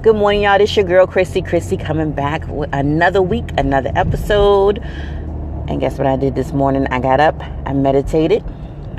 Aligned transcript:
Good 0.00 0.14
morning, 0.14 0.42
y'all. 0.42 0.58
This 0.58 0.76
your 0.76 0.84
girl, 0.84 1.08
Chrissy. 1.08 1.42
Chrissy 1.42 1.76
coming 1.76 2.12
back 2.12 2.46
with 2.46 2.70
another 2.72 3.20
week, 3.20 3.46
another 3.58 3.90
episode. 3.96 4.78
And 4.78 5.80
guess 5.80 5.98
what 5.98 6.06
I 6.06 6.14
did 6.14 6.36
this 6.36 6.52
morning? 6.52 6.86
I 6.86 7.00
got 7.00 7.18
up, 7.18 7.34
I 7.66 7.72
meditated. 7.72 8.44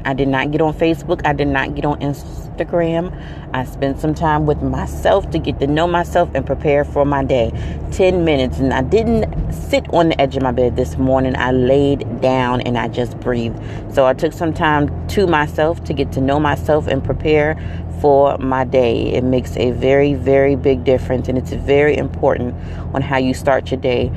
I 0.06 0.14
did 0.14 0.28
not 0.28 0.52
get 0.52 0.62
on 0.62 0.74
Facebook. 0.74 1.22
I 1.26 1.34
did 1.34 1.48
not 1.48 1.76
get 1.76 1.86
on 1.86 2.00
Instagram. 2.00 3.14
I 3.54 3.66
spent 3.66 4.00
some 4.00 4.14
time 4.14 4.46
with 4.46 4.62
myself 4.62 5.30
to 5.32 5.40
get 5.40 5.60
to 5.60 5.68
know 5.68 5.88
myself 5.88 6.30
and 6.34 6.46
prepare 6.46 6.84
for 6.84 7.06
my 7.06 7.24
day. 7.24 7.52
10 7.92 8.24
minutes. 8.26 8.60
And 8.60 8.74
I 8.74 8.82
didn't 8.82 9.52
sit 9.54 9.92
on 9.94 10.10
the 10.10 10.22
edge 10.22 10.36
of 10.38 10.44
my 10.44 10.52
bed 10.52 10.76
this 10.76 10.98
morning. 10.98 11.36
I 11.36 11.52
laid 11.52 12.22
down 12.22 12.62
and 12.62 12.78
I 12.78 12.88
just 12.88 13.20
breathed. 13.20 13.60
So 13.94 14.06
I 14.06 14.14
took 14.14 14.34
some 14.34 14.54
time 14.54 15.08
to 15.10 15.28
myself 15.28 15.84
to 15.86 15.94
get 15.94 16.12
to 16.14 16.22
know 16.22 16.40
myself 16.40 16.88
and 16.88 17.04
prepare 17.04 17.56
for 18.02 18.38
my 18.38 18.64
day. 18.64 19.14
It 19.14 19.24
makes 19.24 19.58
a 19.58 19.72
very, 19.72 20.14
very 20.14 20.56
big 20.56 20.84
difference. 20.84 21.28
And 21.28 21.38
it's 21.38 21.52
very 21.52 21.98
important 21.98 22.56
on 22.94 23.02
how 23.02 23.18
you 23.18 23.34
start 23.34 23.72
your 23.72 23.80
day 23.80 24.12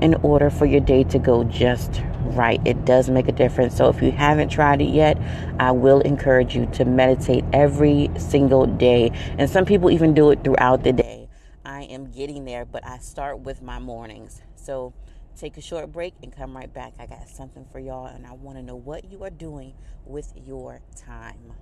in 0.00 0.14
order 0.16 0.50
for 0.50 0.66
your 0.66 0.80
day 0.80 1.04
to 1.04 1.18
go 1.18 1.44
just 1.44 2.02
right. 2.28 2.60
It 2.64 2.84
does 2.84 3.10
make 3.10 3.28
a 3.28 3.32
difference. 3.32 3.76
So 3.76 3.88
if 3.88 4.02
you 4.02 4.10
haven't 4.10 4.48
tried 4.48 4.80
it 4.80 4.90
yet, 4.90 5.18
I 5.58 5.72
will 5.72 6.00
encourage 6.00 6.54
you 6.54 6.66
to 6.72 6.84
meditate 6.84 7.44
every 7.52 8.10
single 8.18 8.66
day. 8.66 9.10
And 9.38 9.48
some 9.48 9.64
people 9.64 9.90
even 9.90 10.14
do 10.14 10.30
it 10.30 10.44
throughout 10.44 10.84
the 10.84 10.92
day. 10.92 11.28
I 11.64 11.82
am 11.82 12.10
getting 12.10 12.44
there, 12.44 12.64
but 12.64 12.86
I 12.86 12.98
start 12.98 13.40
with 13.40 13.62
my 13.62 13.78
mornings. 13.78 14.42
So 14.56 14.94
take 15.38 15.56
a 15.56 15.60
short 15.60 15.92
break 15.92 16.14
and 16.22 16.34
come 16.34 16.56
right 16.56 16.72
back. 16.72 16.94
I 16.98 17.06
got 17.06 17.28
something 17.28 17.64
for 17.70 17.78
y'all, 17.78 18.06
and 18.06 18.26
I 18.26 18.32
want 18.32 18.58
to 18.58 18.62
know 18.62 18.76
what 18.76 19.10
you 19.10 19.22
are 19.24 19.30
doing 19.30 19.74
with 20.04 20.32
your 20.36 20.80
time. 20.96 21.52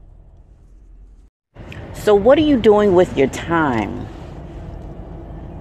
So, 1.93 2.15
what 2.15 2.39
are 2.39 2.43
you 2.43 2.57
doing 2.57 2.95
with 2.95 3.17
your 3.17 3.29
time? 3.29 4.07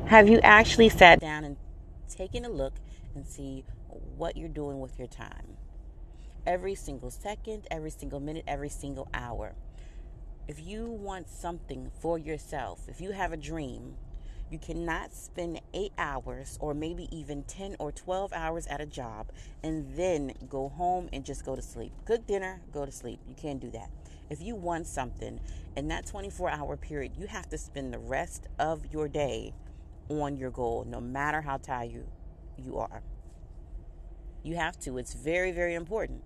Have 0.06 0.30
you 0.30 0.40
actually 0.42 0.90
sat 0.90 1.20
down 1.20 1.44
and 1.44 1.55
taken 2.16 2.46
a 2.46 2.50
look 2.50 2.74
and 3.14 3.26
see 3.26 3.64
what 4.18 4.38
you're 4.38 4.50
doing 4.50 4.80
with 4.80 4.98
your 4.98 5.08
time. 5.08 5.58
Every 6.46 6.76
single 6.76 7.10
second, 7.10 7.68
every 7.72 7.90
single 7.90 8.20
minute, 8.20 8.44
every 8.48 8.70
single 8.70 9.08
hour. 9.14 9.56
If 10.48 10.60
you 10.60 10.86
want 10.86 11.28
something 11.28 11.92
for 12.00 12.20
yourself, 12.20 12.88
if 12.88 13.02
you 13.02 13.12
have 13.12 13.34
a 13.34 13.38
dream, 13.38 13.96
you 14.52 14.60
cannot 14.60 15.14
spend 15.14 15.60
eight 15.74 15.92
hours 15.98 16.58
or 16.62 16.76
maybe 16.76 17.10
even 17.12 17.44
10 17.44 17.78
or 17.80 17.92
12 17.92 18.32
hours 18.32 18.68
at 18.68 18.80
a 18.80 18.86
job 18.86 19.32
and 19.64 19.88
then 19.96 20.34
go 20.48 20.70
home 20.70 21.10
and 21.12 21.26
just 21.26 21.44
go 21.44 21.56
to 21.56 21.62
sleep. 21.64 21.92
Cook 22.06 22.28
dinner, 22.28 22.62
go 22.72 22.86
to 22.86 22.92
sleep. 22.92 23.20
You 23.28 23.34
can't 23.34 23.60
do 23.60 23.72
that. 23.72 23.90
If 24.30 24.42
you 24.42 24.56
want 24.56 24.86
something 24.86 25.40
in 25.76 25.88
that 25.88 26.06
24 26.06 26.52
hour 26.52 26.78
period, 26.78 27.14
you 27.18 27.26
have 27.28 27.50
to 27.50 27.58
spend 27.58 27.92
the 27.92 28.00
rest 28.00 28.48
of 28.60 28.86
your 28.92 29.08
day 29.08 29.54
on 30.10 30.38
your 30.38 30.52
goal, 30.52 30.86
no 30.88 31.00
matter 31.02 31.42
how 31.42 31.58
tired 31.58 31.92
you, 31.92 32.08
you 32.58 32.78
are. 32.78 33.02
You 34.44 34.56
have 34.56 34.80
to. 34.82 34.98
It's 34.98 35.14
very, 35.14 35.52
very 35.52 35.74
important. 35.74 36.24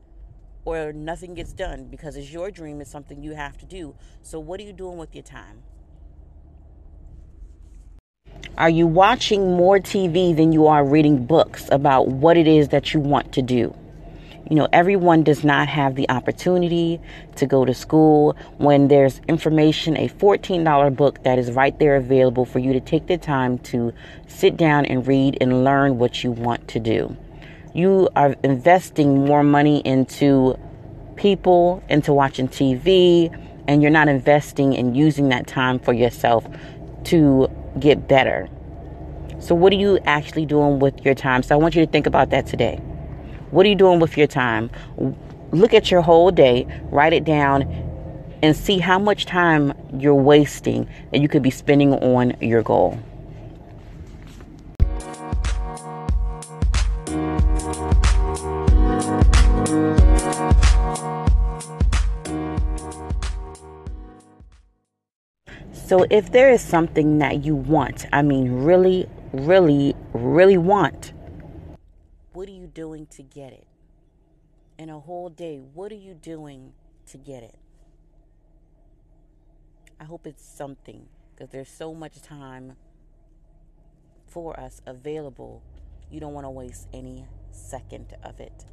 Or 0.66 0.91
nothing 0.91 1.33
gets 1.36 1.53
done 1.53 1.86
because 1.86 2.17
it's 2.17 2.31
your 2.31 2.52
dream, 2.52 2.81
it's 2.81 2.91
something 2.91 3.23
you 3.23 3.33
have 3.33 3.58
to 3.59 3.66
do. 3.66 3.95
So, 4.21 4.39
what 4.39 4.59
are 4.59 4.63
you 4.63 4.73
doing 4.73 4.97
with 4.97 5.16
your 5.16 5.23
time? 5.23 5.63
Are 8.58 8.69
you 8.69 8.88
watching 8.88 9.55
more 9.55 9.80
TV 9.80 10.36
than 10.36 10.52
you 10.52 10.67
are 10.67 10.83
reading 10.83 11.25
books 11.25 11.69
about 11.71 12.09
what 12.09 12.36
it 12.36 12.45
is 12.45 12.69
that 12.69 12.93
you 12.93 12.99
want 12.99 13.31
to 13.33 13.41
do? 13.41 13.73
You 14.50 14.55
know, 14.55 14.67
everyone 14.73 15.23
does 15.23 15.44
not 15.44 15.67
have 15.67 15.95
the 15.95 16.09
opportunity 16.09 17.00
to 17.36 17.45
go 17.45 17.66
to 17.66 17.73
school 17.73 18.36
when 18.58 18.88
there's 18.88 19.22
information, 19.28 19.95
a 19.95 20.10
$14 20.10 20.95
book 20.95 21.23
that 21.23 21.37
is 21.37 21.52
right 21.52 21.77
there 21.80 21.95
available 21.95 22.45
for 22.45 22.60
you 22.60 22.73
to 22.73 22.80
take 22.80 23.08
the 23.08 23.17
time 23.17 23.60
to 23.60 23.93
sit 24.27 24.58
down 24.58 24.86
and 24.86 25.05
read 25.05 25.37
and 25.39 25.64
learn 25.64 25.98
what 25.98 26.23
you 26.23 26.32
want 26.32 26.67
to 26.70 26.80
do 26.80 27.15
you 27.73 28.10
are 28.15 28.36
investing 28.43 29.26
more 29.26 29.43
money 29.43 29.80
into 29.86 30.58
people, 31.16 31.83
into 31.89 32.14
watching 32.14 32.48
TV, 32.48 33.33
and 33.67 33.81
you're 33.81 33.92
not 33.92 34.08
investing 34.08 34.73
in 34.73 34.95
using 34.95 35.30
that 35.30 35.48
time 35.48 35.80
for 35.80 35.93
yourself 35.93 36.45
to 37.05 37.49
get 37.80 38.08
better. 38.08 38.49
So, 39.39 39.55
what 39.55 39.71
are 39.71 39.77
you 39.77 39.99
actually 40.05 40.45
doing 40.45 40.80
with 40.80 41.05
your 41.05 41.14
time? 41.14 41.43
So, 41.43 41.55
I 41.55 41.58
want 41.58 41.76
you 41.76 41.86
to 41.86 41.92
think 41.92 42.08
about 42.08 42.31
that 42.31 42.45
today. 42.45 42.81
What 43.52 43.65
are 43.65 43.70
you 43.70 43.76
doing 43.76 43.99
with 43.99 44.15
your 44.15 44.27
time? 44.27 44.70
Look 45.52 45.73
at 45.73 45.89
your 45.89 46.02
whole 46.02 46.30
day, 46.30 46.67
write 46.92 47.14
it 47.14 47.23
down, 47.23 47.64
and 48.43 48.55
see 48.55 48.77
how 48.77 48.99
much 48.99 49.26
time 49.26 49.73
you're 49.98 50.14
wasting 50.14 50.87
that 51.11 51.20
you 51.20 51.27
could 51.27 51.42
be 51.42 51.49
spending 51.49 51.93
on 51.93 52.36
your 52.42 52.61
goal. 52.61 52.99
So 65.71 66.05
if 66.11 66.31
there 66.31 66.52
is 66.52 66.61
something 66.61 67.17
that 67.17 67.43
you 67.43 67.55
want, 67.55 68.05
I 68.14 68.21
mean, 68.21 68.64
really, 68.64 69.10
really, 69.33 69.95
really 70.14 70.58
want, 70.60 71.14
what 72.39 72.48
are 72.48 72.54
you 72.54 72.67
doing 72.67 73.05
to 73.05 73.22
get 73.22 73.52
it? 73.52 73.67
In 74.77 74.89
a 74.89 74.98
whole 74.98 75.27
day, 75.27 75.58
what 75.73 75.92
are 75.92 75.95
you 75.95 76.14
doing 76.14 76.72
to 77.08 77.17
get 77.17 77.44
it? 77.44 77.58
I 80.00 80.05
hope 80.05 80.26
it's 80.26 80.45
something 80.45 81.08
because 81.36 81.49
there's 81.52 81.67
so 81.67 81.94
much 81.94 82.22
time 82.22 82.78
for 84.26 84.58
us 84.58 84.82
available. 84.86 85.61
You 86.10 86.22
don't 86.22 86.33
want 86.33 86.45
to 86.45 86.49
waste 86.49 86.88
any 86.94 87.26
second 87.52 88.16
of 88.23 88.39
it. 88.39 88.64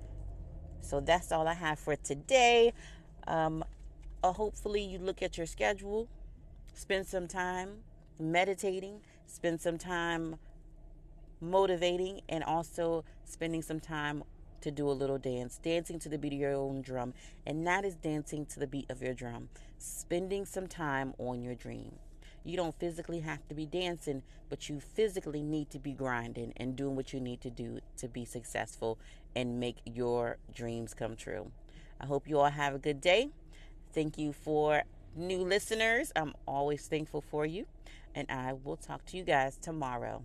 So 0.81 1.01
that's 1.01 1.33
all 1.33 1.49
I 1.49 1.55
have 1.55 1.81
for 1.81 1.97
today. 1.97 2.73
Um, 3.27 3.65
uh, 4.23 4.31
hopefully, 4.31 4.83
you 4.83 5.01
look 5.01 5.23
at 5.23 5.37
your 5.37 5.47
schedule 5.49 6.09
Spend 6.73 7.07
some 7.07 7.27
time 7.27 7.79
meditating, 8.21 9.01
spend 9.27 9.61
some 9.61 9.79
time 9.79 10.37
motivating, 11.41 12.21
and 12.29 12.43
also 12.45 13.05
spending 13.25 13.63
some 13.63 13.81
time 13.81 14.25
to 14.61 14.71
do 14.71 14.89
a 14.89 14.93
little 14.93 15.19
dance, 15.19 15.59
dancing 15.63 15.99
to 16.01 16.09
the 16.09 16.19
beat 16.19 16.33
of 16.33 16.39
your 16.39 16.55
own 16.55 16.83
drum. 16.83 17.15
And 17.47 17.67
that 17.67 17.85
is 17.85 17.95
dancing 17.95 18.47
to 18.47 18.59
the 18.59 18.67
beat 18.67 18.91
of 18.91 19.03
your 19.03 19.15
drum, 19.15 19.49
spending 19.79 20.45
some 20.45 20.67
time 20.67 21.15
on 21.19 21.43
your 21.43 21.55
dream. 21.55 21.97
You 22.45 22.57
don't 22.57 22.79
physically 22.79 23.21
have 23.21 23.47
to 23.49 23.55
be 23.55 23.67
dancing, 23.67 24.23
but 24.49 24.69
you 24.69 24.81
physically 24.81 25.43
need 25.43 25.71
to 25.71 25.79
be 25.79 25.93
grinding 25.93 26.53
and 26.57 26.77
doing 26.77 26.95
what 26.95 27.13
you 27.13 27.21
need 27.21 27.41
to 27.41 27.51
do 27.51 27.81
to 27.97 28.09
be 28.09 28.25
successful 28.25 28.99
and 29.35 29.59
make 29.59 29.79
your 29.85 30.39
dreams 30.55 30.95
come 30.95 31.17
true. 31.17 31.51
I 32.01 32.07
hope 32.07 32.29
you 32.29 32.39
all 32.39 32.51
have 32.51 32.75
a 32.75 32.79
good 32.79 33.01
day. 33.01 33.31
Thank 33.93 34.17
you 34.17 34.33
for 34.33 34.85
new 35.17 35.39
listeners. 35.39 36.13
I'm 36.15 36.35
always 36.47 36.87
thankful 36.87 37.21
for 37.21 37.47
you. 37.47 37.67
And 38.15 38.31
I 38.31 38.53
will 38.53 38.77
talk 38.77 39.05
to 39.07 39.17
you 39.17 39.25
guys 39.25 39.57
tomorrow. 39.57 40.23